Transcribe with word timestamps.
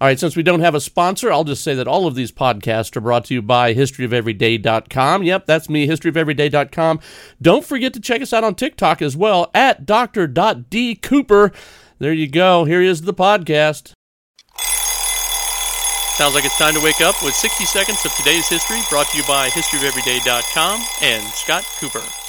All 0.00 0.06
right, 0.08 0.18
since 0.18 0.34
we 0.34 0.42
don't 0.42 0.60
have 0.60 0.74
a 0.74 0.80
sponsor, 0.80 1.30
I'll 1.30 1.44
just 1.44 1.62
say 1.62 1.74
that 1.74 1.86
all 1.86 2.06
of 2.06 2.14
these 2.14 2.32
podcasts 2.32 2.96
are 2.96 3.02
brought 3.02 3.26
to 3.26 3.34
you 3.34 3.42
by 3.42 3.74
historyofeveryday.com. 3.74 5.22
Yep, 5.24 5.44
that's 5.44 5.68
me, 5.68 5.86
historyofeveryday.com. 5.86 7.00
Don't 7.42 7.66
forget 7.66 7.92
to 7.92 8.00
check 8.00 8.22
us 8.22 8.32
out 8.32 8.42
on 8.42 8.54
TikTok 8.54 9.02
as 9.02 9.14
well 9.14 9.50
at 9.52 9.84
dr.d 9.84 10.94
cooper. 10.96 11.52
There 11.98 12.14
you 12.14 12.28
go. 12.28 12.64
Here 12.64 12.80
is 12.80 13.02
the 13.02 13.12
podcast. 13.12 13.92
Sounds 16.16 16.34
like 16.34 16.46
it's 16.46 16.56
time 16.56 16.74
to 16.74 16.80
wake 16.80 17.02
up 17.02 17.22
with 17.22 17.34
60 17.34 17.66
seconds 17.66 18.02
of 18.06 18.14
today's 18.14 18.48
history 18.48 18.80
brought 18.88 19.08
to 19.08 19.18
you 19.18 19.24
by 19.24 19.48
historyofeveryday.com 19.50 20.82
and 21.02 21.22
Scott 21.28 21.64
Cooper. 21.78 22.19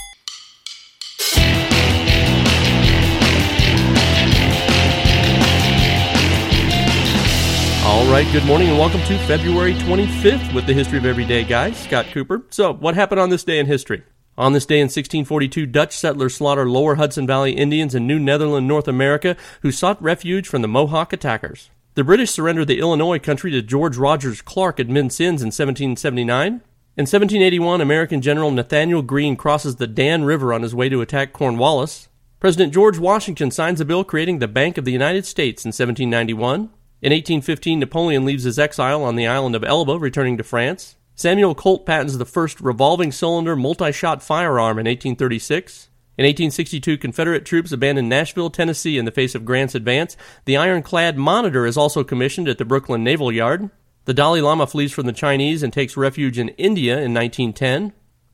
Right, 8.24 8.34
good 8.34 8.46
morning 8.46 8.70
and 8.70 8.78
welcome 8.78 9.02
to 9.02 9.18
February 9.26 9.74
25th 9.74 10.54
with 10.54 10.68
the 10.68 10.74
History 10.74 11.00
of 11.00 11.06
Everyday 11.06 11.44
Guys, 11.44 11.82
Scott 11.82 12.06
Cooper. 12.12 12.44
So, 12.52 12.72
what 12.72 12.94
happened 12.94 13.20
on 13.20 13.32
this 13.32 13.44
day 13.44 13.58
in 13.58 13.66
history? 13.66 14.04
On 14.38 14.54
this 14.54 14.66
day 14.66 14.76
in 14.76 14.86
1642, 14.86 15.66
Dutch 15.66 15.98
settlers 15.98 16.36
slaughtered 16.36 16.68
lower 16.68 16.96
Hudson 16.96 17.26
Valley 17.26 17.54
Indians 17.54 17.96
in 17.96 18.06
New 18.06 18.20
Netherland, 18.20 18.68
North 18.68 18.88
America, 18.88 19.36
who 19.64 19.72
sought 19.72 20.02
refuge 20.04 20.48
from 20.48 20.62
the 20.62 20.68
Mohawk 20.68 21.14
attackers. 21.14 21.72
The 21.96 22.04
British 22.04 22.30
surrendered 22.30 22.68
the 22.68 22.80
Illinois 22.80 23.18
country 23.18 23.50
to 23.52 23.62
George 23.64 23.98
Rogers 23.98 24.44
Clark 24.44 24.80
at 24.80 24.86
Vincennes 24.86 25.42
in 25.42 25.48
1779. 25.48 26.46
In 26.48 26.62
1781, 27.04 27.82
American 27.82 28.22
General 28.22 28.52
Nathanael 28.52 29.02
Greene 29.02 29.36
crosses 29.36 29.78
the 29.78 29.88
Dan 29.88 30.26
River 30.26 30.54
on 30.54 30.62
his 30.62 30.76
way 30.76 30.90
to 30.90 31.02
attack 31.02 31.34
Cornwallis. 31.34 32.08
President 32.40 32.72
George 32.72 33.00
Washington 33.00 33.50
signs 33.50 33.82
a 33.82 33.86
bill 33.86 34.04
creating 34.04 34.38
the 34.38 34.48
Bank 34.48 34.78
of 34.78 34.86
the 34.86 34.92
United 34.92 35.26
States 35.26 35.66
in 35.66 35.70
1791. 35.70 36.70
In 37.02 37.12
1815, 37.12 37.80
Napoleon 37.80 38.26
leaves 38.26 38.44
his 38.44 38.60
exile 38.60 39.04
on 39.04 39.16
the 39.16 39.26
island 39.26 39.56
of 39.56 39.64
Elba, 39.64 39.98
returning 39.98 40.38
to 40.38 40.44
France. 40.44 40.98
Samuel 41.16 41.56
Colt 41.56 41.84
patents 41.84 42.16
the 42.16 42.26
first 42.26 42.62
revolving 42.62 43.12
cylinder 43.12 43.56
multi 43.56 43.92
shot 43.92 44.22
firearm 44.22 44.78
in 44.78 44.86
1836. 44.86 45.90
In 46.20 46.26
1862, 46.26 47.00
Confederate 47.00 47.44
troops 47.44 47.72
abandoned 47.72 48.08
Nashville, 48.08 48.52
Tennessee 48.52 49.00
in 49.00 49.06
the 49.06 49.12
face 49.12 49.34
of 49.34 49.46
Grant's 49.46 49.74
advance. 49.74 50.16
The 50.46 50.58
ironclad 50.58 51.18
Monitor 51.18 51.66
is 51.66 51.76
also 51.76 52.04
commissioned 52.04 52.48
at 52.48 52.60
the 52.60 52.66
Brooklyn 52.66 53.04
Naval 53.04 53.32
Yard. 53.32 53.72
The 54.06 54.14
Dalai 54.14 54.42
Lama 54.42 54.68
flees 54.68 54.92
from 54.92 55.08
the 55.08 55.14
Chinese 55.14 55.64
and 55.64 55.74
takes 55.74 55.98
refuge 55.98 56.38
in 56.38 56.50
India 56.50 56.94
in 56.94 57.16
1910. 57.16 57.94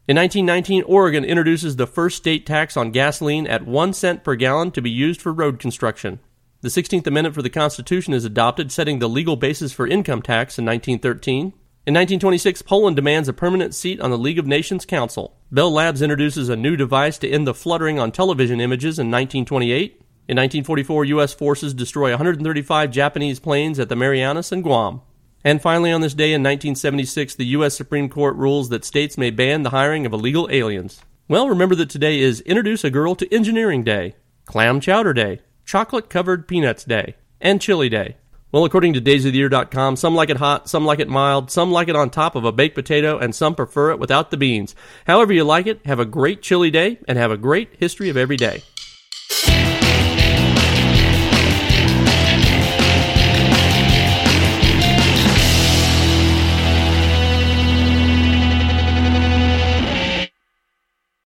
In 0.09 0.17
1919, 0.17 0.83
Oregon 0.83 1.23
introduces 1.23 1.77
the 1.77 1.87
first 1.87 2.17
state 2.17 2.45
tax 2.45 2.75
on 2.75 2.91
gasoline 2.91 3.47
at 3.47 3.65
1 3.65 3.93
cent 3.93 4.25
per 4.25 4.35
gallon 4.35 4.71
to 4.71 4.81
be 4.81 4.89
used 4.89 5.21
for 5.21 5.31
road 5.31 5.57
construction. 5.57 6.19
The 6.61 6.69
16th 6.69 7.05
Amendment 7.05 7.35
for 7.35 7.43
the 7.43 7.51
Constitution 7.51 8.15
is 8.15 8.25
adopted, 8.25 8.71
setting 8.71 8.97
the 8.97 9.07
legal 9.07 9.35
basis 9.35 9.71
for 9.71 9.85
income 9.85 10.23
tax 10.23 10.57
in 10.57 10.65
1913. 10.65 11.53
In 11.85 11.93
1926, 11.93 12.63
Poland 12.63 12.95
demands 12.95 13.29
a 13.29 13.33
permanent 13.33 13.75
seat 13.75 14.01
on 14.01 14.09
the 14.09 14.17
League 14.17 14.39
of 14.39 14.47
Nations 14.47 14.83
Council. 14.83 15.37
Bell 15.51 15.71
Labs 15.71 16.01
introduces 16.01 16.49
a 16.49 16.55
new 16.55 16.75
device 16.75 17.19
to 17.19 17.29
end 17.29 17.45
the 17.45 17.53
fluttering 17.53 17.99
on 17.99 18.11
television 18.11 18.59
images 18.59 18.97
in 18.97 19.11
1928. 19.11 19.91
In 20.27 20.35
1944, 20.35 21.05
U.S. 21.05 21.31
forces 21.31 21.75
destroy 21.75 22.09
135 22.09 22.89
Japanese 22.89 23.39
planes 23.39 23.77
at 23.77 23.87
the 23.87 23.95
Marianas 23.95 24.51
and 24.51 24.63
Guam. 24.63 25.01
And 25.43 25.61
finally, 25.61 25.91
on 25.91 26.01
this 26.01 26.15
day 26.15 26.33
in 26.33 26.41
1976, 26.41 27.35
the 27.35 27.45
U.S. 27.45 27.77
Supreme 27.77 28.09
Court 28.09 28.35
rules 28.35 28.69
that 28.69 28.83
states 28.83 29.15
may 29.15 29.29
ban 29.29 29.61
the 29.61 29.69
hiring 29.69 30.07
of 30.07 30.11
illegal 30.11 30.49
aliens. 30.51 31.01
Well, 31.27 31.47
remember 31.47 31.75
that 31.75 31.91
today 31.91 32.19
is 32.19 32.41
Introduce 32.41 32.83
a 32.83 32.89
Girl 32.89 33.13
to 33.13 33.31
Engineering 33.31 33.83
Day, 33.83 34.15
Clam 34.45 34.81
Chowder 34.81 35.13
Day, 35.13 35.41
Chocolate 35.67 36.09
Covered 36.09 36.47
Peanuts 36.47 36.85
Day, 36.85 37.15
and 37.41 37.59
Chili 37.59 37.89
Day. 37.89 38.15
Well, 38.53 38.63
according 38.63 38.93
to 38.93 39.01
daysoftheyear.com, 39.01 39.97
some 39.97 40.15
like 40.15 40.29
it 40.29 40.37
hot, 40.37 40.69
some 40.69 40.85
like 40.85 40.99
it 40.99 41.09
mild, 41.09 41.51
some 41.51 41.73
like 41.73 41.89
it 41.89 41.95
on 41.97 42.09
top 42.09 42.35
of 42.35 42.45
a 42.45 42.53
baked 42.53 42.73
potato, 42.73 43.17
and 43.17 43.35
some 43.35 43.53
prefer 43.53 43.91
it 43.91 43.99
without 43.99 44.31
the 44.31 44.37
beans. 44.37 44.75
However 45.07 45.33
you 45.33 45.43
like 45.43 45.67
it, 45.67 45.85
have 45.85 45.99
a 45.99 46.05
great 46.05 46.41
chili 46.41 46.71
day 46.71 46.99
and 47.05 47.17
have 47.17 47.31
a 47.31 47.37
great 47.37 47.71
history 47.77 48.07
of 48.07 48.15
every 48.15 48.37
day. 48.37 48.63